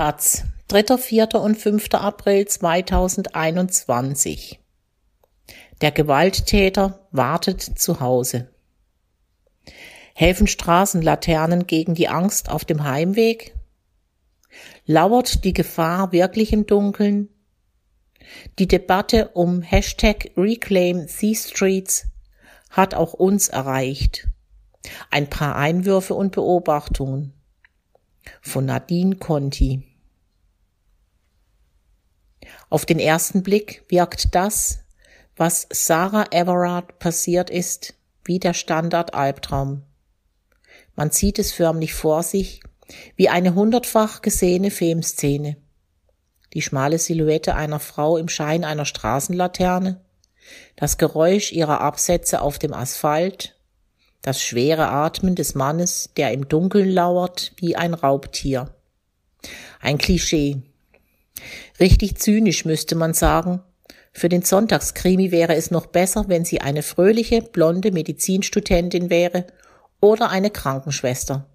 [0.00, 1.34] Taz, 3., 4.
[1.34, 1.92] und 5.
[1.92, 4.58] April 2021.
[5.82, 8.48] Der Gewalttäter wartet zu Hause.
[10.14, 13.54] Helfen Straßenlaternen gegen die Angst auf dem Heimweg?
[14.86, 17.28] Lauert die Gefahr wirklich im Dunkeln?
[18.58, 22.06] Die Debatte um Hashtag Reclaim These Streets
[22.70, 24.28] hat auch uns erreicht.
[25.10, 27.34] Ein paar Einwürfe und Beobachtungen
[28.40, 29.89] von Nadine Conti.
[32.70, 34.78] Auf den ersten Blick wirkt das,
[35.36, 39.82] was Sarah Everard passiert ist, wie der Standard-Albtraum.
[40.94, 42.60] Man sieht es förmlich vor sich,
[43.16, 45.56] wie eine hundertfach gesehene Filmszene.
[46.54, 50.00] Die schmale Silhouette einer Frau im Schein einer Straßenlaterne,
[50.76, 53.56] das Geräusch ihrer Absätze auf dem Asphalt,
[54.22, 58.74] das schwere Atmen des Mannes, der im Dunkeln lauert wie ein Raubtier.
[59.80, 60.62] Ein Klischee.
[61.78, 63.60] Richtig zynisch müsste man sagen.
[64.12, 69.46] Für den Sonntagskrimi wäre es noch besser, wenn sie eine fröhliche, blonde Medizinstudentin wäre
[70.00, 71.46] oder eine Krankenschwester.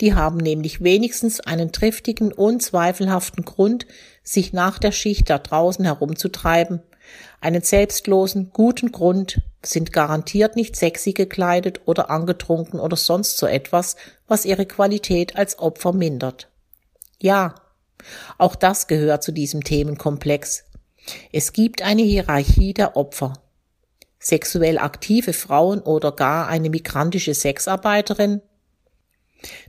[0.00, 3.86] Die haben nämlich wenigstens einen triftigen, unzweifelhaften Grund,
[4.22, 6.82] sich nach der Schicht da draußen herumzutreiben,
[7.40, 13.96] einen selbstlosen, guten Grund, sind garantiert nicht sexy gekleidet oder angetrunken oder sonst so etwas,
[14.26, 16.48] was ihre Qualität als Opfer mindert.
[17.20, 17.54] Ja,
[18.38, 20.64] auch das gehört zu diesem Themenkomplex.
[21.32, 23.34] Es gibt eine Hierarchie der Opfer.
[24.18, 28.42] Sexuell aktive Frauen oder gar eine migrantische Sexarbeiterin.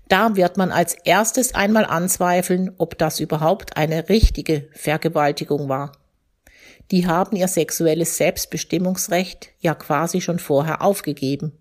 [0.07, 5.91] Da wird man als erstes einmal anzweifeln, ob das überhaupt eine richtige Vergewaltigung war
[6.91, 11.51] die haben ihr sexuelles Selbstbestimmungsrecht ja quasi schon vorher aufgegeben.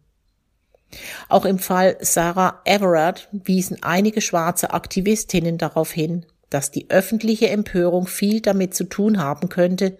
[1.29, 8.07] Auch im Fall Sarah Everard wiesen einige schwarze Aktivistinnen darauf hin, dass die öffentliche Empörung
[8.07, 9.99] viel damit zu tun haben könnte,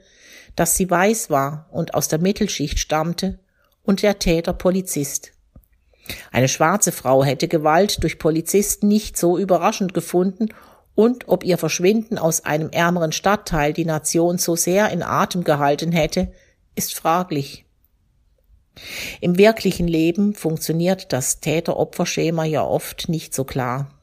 [0.55, 3.39] dass sie weiß war und aus der Mittelschicht stammte
[3.83, 5.33] und der Täter Polizist.
[6.31, 10.49] Eine schwarze Frau hätte Gewalt durch Polizisten nicht so überraschend gefunden
[10.95, 15.93] und ob ihr Verschwinden aus einem ärmeren Stadtteil die Nation so sehr in Atem gehalten
[15.93, 16.33] hätte,
[16.75, 17.67] ist fraglich.
[19.21, 23.96] Im wirklichen Leben funktioniert das Täter-Opfer-Schema ja oft nicht so klar.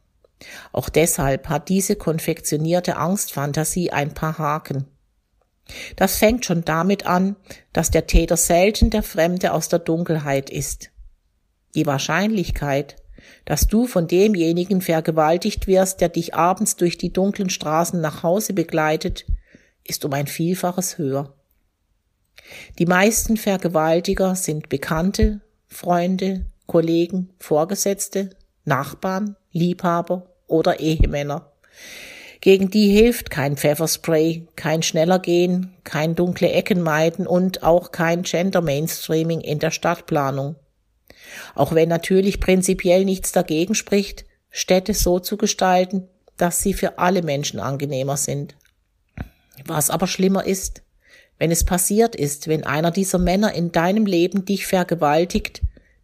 [0.71, 4.87] Auch deshalb hat diese konfektionierte Angstfantasie ein paar Haken.
[5.95, 7.35] Das fängt schon damit an,
[7.71, 10.91] dass der Täter selten der Fremde aus der Dunkelheit ist.
[11.75, 12.97] Die Wahrscheinlichkeit,
[13.45, 18.53] dass du von demjenigen vergewaltigt wirst, der dich abends durch die dunklen Straßen nach Hause
[18.53, 19.25] begleitet,
[19.83, 21.33] ist um ein Vielfaches höher.
[22.77, 28.31] Die meisten Vergewaltiger sind Bekannte, Freunde, Kollegen, Vorgesetzte,
[28.65, 31.51] Nachbarn, Liebhaber oder Ehemänner.
[32.41, 38.23] Gegen die hilft kein Pfefferspray, kein schneller gehen, kein dunkle Ecken meiden und auch kein
[38.23, 40.57] Gender Mainstreaming in der Stadtplanung.
[41.55, 47.21] Auch wenn natürlich prinzipiell nichts dagegen spricht, Städte so zu gestalten, dass sie für alle
[47.21, 48.55] Menschen angenehmer sind.
[49.65, 50.83] Was aber schlimmer ist,
[51.39, 55.61] wenn es passiert ist, wenn einer dieser Männer in deinem Leben dich vergewaltigt,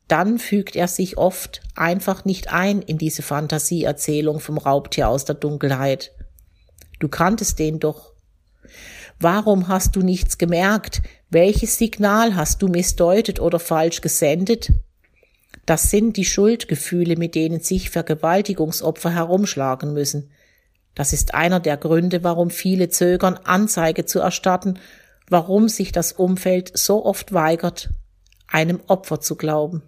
[0.09, 5.36] dann fügt er sich oft einfach nicht ein in diese Fantasieerzählung vom Raubtier aus der
[5.36, 6.12] Dunkelheit.
[7.00, 8.14] Du kanntest den doch.
[9.20, 11.02] Warum hast du nichts gemerkt?
[11.30, 14.72] Welches Signal hast du missdeutet oder falsch gesendet?
[15.66, 20.31] Das sind die Schuldgefühle, mit denen sich Vergewaltigungsopfer herumschlagen müssen.
[20.96, 24.80] Das ist einer der Gründe, warum viele zögern, Anzeige zu erstatten,
[25.30, 27.91] warum sich das Umfeld so oft weigert,
[28.47, 29.84] einem Opfer zu glauben.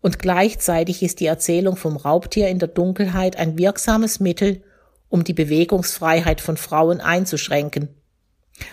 [0.00, 4.62] Und gleichzeitig ist die Erzählung vom Raubtier in der Dunkelheit ein wirksames Mittel,
[5.08, 7.88] um die Bewegungsfreiheit von Frauen einzuschränken.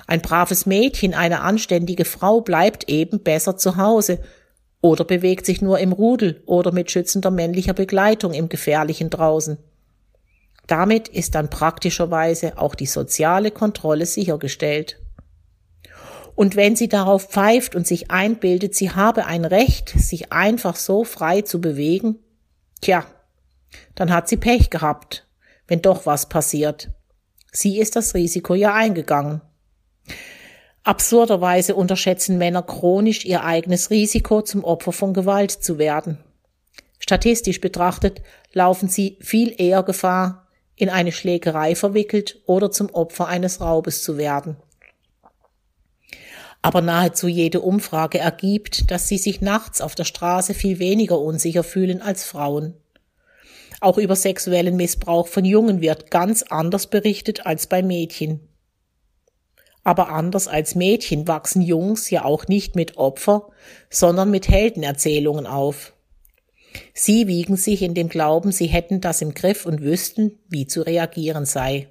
[0.07, 4.19] Ein braves Mädchen, eine anständige Frau bleibt eben besser zu Hause
[4.81, 9.57] oder bewegt sich nur im Rudel oder mit schützender männlicher Begleitung im Gefährlichen draußen.
[10.67, 14.99] Damit ist dann praktischerweise auch die soziale Kontrolle sichergestellt.
[16.35, 21.03] Und wenn sie darauf pfeift und sich einbildet, sie habe ein Recht, sich einfach so
[21.03, 22.17] frei zu bewegen,
[22.81, 23.05] tja,
[23.95, 25.27] dann hat sie Pech gehabt,
[25.67, 26.89] wenn doch was passiert.
[27.51, 29.41] Sie ist das Risiko ja eingegangen.
[30.83, 36.17] Absurderweise unterschätzen Männer chronisch ihr eigenes Risiko, zum Opfer von Gewalt zu werden.
[36.99, 38.21] Statistisch betrachtet
[38.51, 44.17] laufen sie viel eher Gefahr, in eine Schlägerei verwickelt oder zum Opfer eines Raubes zu
[44.17, 44.57] werden.
[46.63, 51.63] Aber nahezu jede Umfrage ergibt, dass sie sich nachts auf der Straße viel weniger unsicher
[51.63, 52.73] fühlen als Frauen.
[53.81, 58.39] Auch über sexuellen Missbrauch von Jungen wird ganz anders berichtet als bei Mädchen.
[59.83, 63.49] Aber anders als Mädchen wachsen Jungs ja auch nicht mit Opfer,
[63.89, 65.91] sondern mit Heldenerzählungen auf.
[66.93, 70.81] Sie wiegen sich in dem Glauben, sie hätten das im Griff und wüssten, wie zu
[70.83, 71.89] reagieren sei.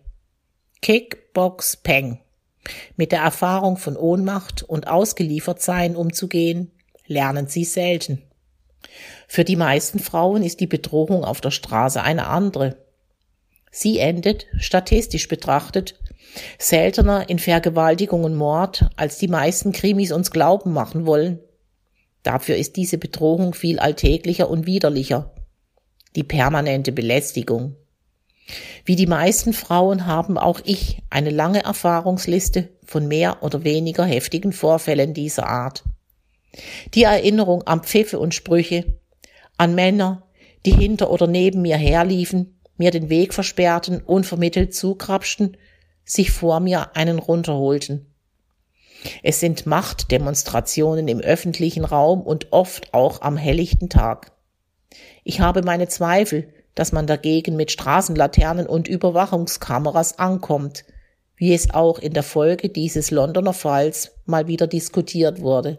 [0.80, 2.20] Kick, Box, Peng.
[2.96, 6.70] Mit der Erfahrung von Ohnmacht und Ausgeliefertsein umzugehen,
[7.06, 8.22] lernen sie selten.
[9.26, 12.76] Für die meisten Frauen ist die Bedrohung auf der Straße eine andere.
[13.70, 15.98] Sie endet, statistisch betrachtet,
[16.58, 21.40] seltener in Vergewaltigung und Mord, als die meisten Krimis uns glauben machen wollen.
[22.22, 25.32] Dafür ist diese Bedrohung viel alltäglicher und widerlicher.
[26.14, 27.76] Die permanente Belästigung.
[28.84, 34.52] Wie die meisten Frauen haben auch ich eine lange Erfahrungsliste von mehr oder weniger heftigen
[34.52, 35.84] Vorfällen dieser Art.
[36.94, 38.98] Die Erinnerung an Pfiffe und Sprüche,
[39.56, 40.26] an Männer,
[40.66, 45.56] die hinter oder neben mir herliefen, mir den Weg versperrten, unvermittelt zukrapschten,
[46.04, 48.06] sich vor mir einen runterholten.
[49.22, 54.32] Es sind Machtdemonstrationen im öffentlichen Raum und oft auch am helllichten Tag.
[55.24, 60.84] Ich habe meine Zweifel, dass man dagegen mit Straßenlaternen und Überwachungskameras ankommt,
[61.36, 65.78] wie es auch in der Folge dieses Londoner Falls mal wieder diskutiert wurde.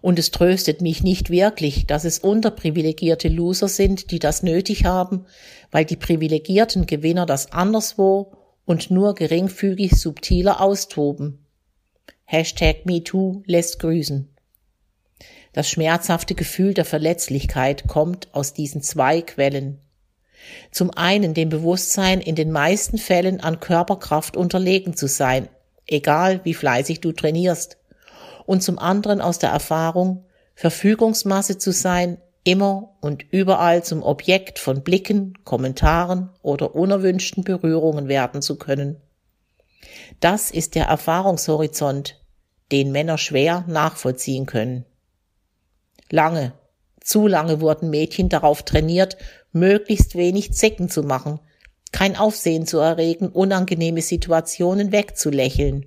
[0.00, 5.24] Und es tröstet mich nicht wirklich, dass es unterprivilegierte Loser sind, die das nötig haben,
[5.70, 8.32] weil die privilegierten Gewinner das anderswo
[8.66, 11.44] und nur geringfügig subtiler austoben.
[12.24, 14.28] Hashtag MeToo lässt grüßen.
[15.52, 19.80] Das schmerzhafte Gefühl der Verletzlichkeit kommt aus diesen zwei Quellen.
[20.70, 25.48] Zum einen dem Bewusstsein, in den meisten Fällen an Körperkraft unterlegen zu sein,
[25.86, 27.78] egal wie fleißig du trainierst,
[28.46, 30.24] und zum anderen aus der Erfahrung,
[30.54, 38.42] Verfügungsmasse zu sein, immer und überall zum Objekt von Blicken, Kommentaren oder unerwünschten Berührungen werden
[38.42, 39.00] zu können.
[40.20, 42.20] Das ist der Erfahrungshorizont,
[42.70, 44.84] den Männer schwer nachvollziehen können.
[46.10, 46.52] Lange,
[47.04, 49.18] zu lange wurden Mädchen darauf trainiert,
[49.52, 51.38] möglichst wenig Zecken zu machen,
[51.92, 55.86] kein Aufsehen zu erregen, unangenehme Situationen wegzulächeln.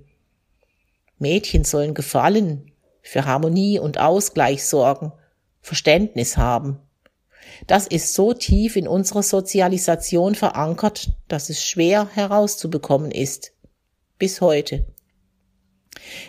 [1.18, 2.70] Mädchen sollen gefallen,
[3.02, 5.12] für Harmonie und Ausgleich sorgen,
[5.60, 6.78] Verständnis haben.
[7.66, 13.52] Das ist so tief in unserer Sozialisation verankert, dass es schwer herauszubekommen ist.
[14.18, 14.86] Bis heute.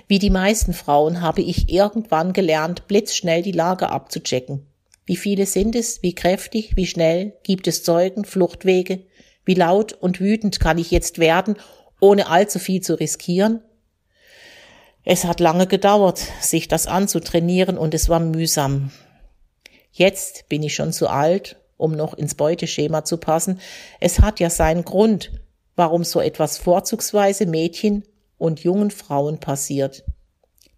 [0.07, 4.65] Wie die meisten Frauen habe ich irgendwann gelernt, blitzschnell die Lage abzuchecken.
[5.09, 6.03] Wie viele sind es?
[6.03, 6.75] Wie kräftig?
[6.75, 7.33] Wie schnell?
[7.41, 8.25] Gibt es Zeugen?
[8.25, 9.07] Fluchtwege?
[9.43, 11.55] Wie laut und wütend kann ich jetzt werden,
[11.99, 13.63] ohne allzu viel zu riskieren?
[15.03, 18.91] Es hat lange gedauert, sich das anzutrainieren und es war mühsam.
[19.91, 23.59] Jetzt bin ich schon zu alt, um noch ins Beuteschema zu passen.
[23.99, 25.31] Es hat ja seinen Grund,
[25.75, 28.03] warum so etwas vorzugsweise Mädchen
[28.37, 30.03] und jungen Frauen passiert.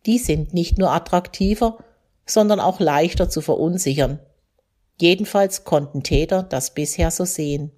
[0.06, 1.80] Die sind nicht nur attraktiver,
[2.32, 4.20] sondern auch leichter zu verunsichern.
[5.00, 7.72] Jedenfalls konnten Täter das bisher so sehen.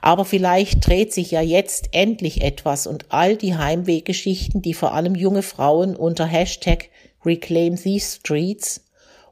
[0.00, 5.14] Aber vielleicht dreht sich ja jetzt endlich etwas und all die Heimweggeschichten, die vor allem
[5.14, 6.90] junge Frauen unter Hashtag
[7.24, 8.84] Reclaim These Streets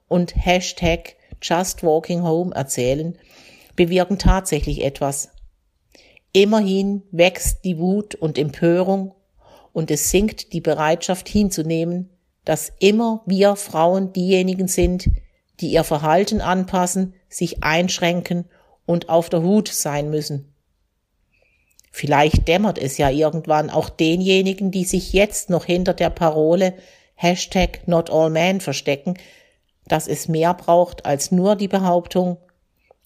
[0.07, 3.19] und Hashtag Just Walking Home erzählen,
[3.75, 5.31] bewirken tatsächlich etwas.
[6.33, 9.15] Immerhin wächst die Wut und Empörung
[9.73, 12.11] und es sinkt die Bereitschaft hinzunehmen,
[12.49, 15.11] dass immer wir Frauen diejenigen sind,
[15.61, 18.47] die ihr Verhalten anpassen, sich einschränken
[18.87, 20.55] und auf der Hut sein müssen.
[21.91, 26.73] Vielleicht dämmert es ja irgendwann auch denjenigen, die sich jetzt noch hinter der Parole
[27.17, 29.19] Hashtag Not All Men verstecken,
[29.87, 32.39] dass es mehr braucht als nur die Behauptung,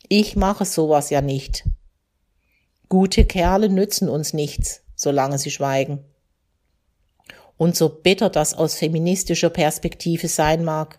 [0.08, 1.64] ich mache sowas ja nicht.
[2.88, 6.04] Gute Kerle nützen uns nichts, solange sie schweigen.
[7.62, 10.98] Und so bitter das aus feministischer Perspektive sein mag,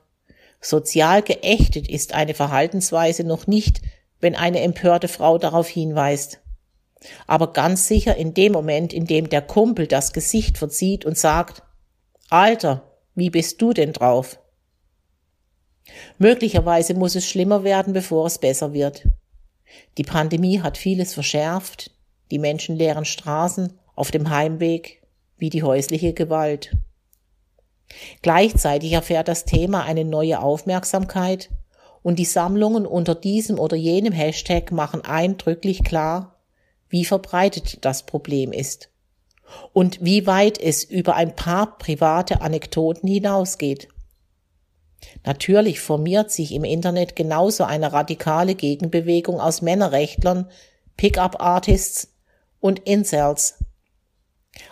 [0.61, 3.81] sozial geächtet ist eine Verhaltensweise noch nicht,
[4.21, 6.39] wenn eine empörte Frau darauf hinweist.
[7.27, 11.63] Aber ganz sicher in dem Moment, in dem der Kumpel das Gesicht verzieht und sagt,
[12.29, 14.39] Alter, wie bist du denn drauf?
[16.17, 19.05] Möglicherweise muss es schlimmer werden, bevor es besser wird.
[19.97, 21.91] Die Pandemie hat vieles verschärft,
[22.31, 25.02] die menschenleeren Straßen auf dem Heimweg
[25.43, 26.71] wie die häusliche Gewalt.
[28.21, 31.49] Gleichzeitig erfährt das Thema eine neue Aufmerksamkeit
[32.01, 36.39] und die Sammlungen unter diesem oder jenem Hashtag machen eindrücklich klar,
[36.87, 38.89] wie verbreitet das Problem ist
[39.73, 43.89] und wie weit es über ein paar private Anekdoten hinausgeht.
[45.25, 50.49] Natürlich formiert sich im Internet genauso eine radikale Gegenbewegung aus Männerrechtlern,
[50.95, 52.13] Pickup-Artists
[52.61, 53.57] und Incels.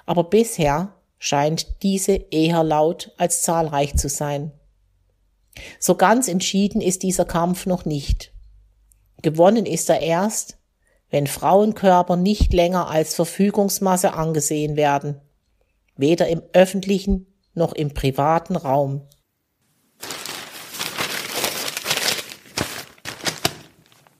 [0.06, 4.52] Aber bisher scheint diese eher laut als zahlreich zu sein.
[5.80, 8.34] So ganz entschieden ist dieser Kampf noch nicht.
[9.22, 10.58] Gewonnen ist er erst,
[11.10, 15.22] wenn Frauenkörper nicht länger als Verfügungsmasse angesehen werden,
[15.96, 19.02] weder im öffentlichen noch im privaten Raum.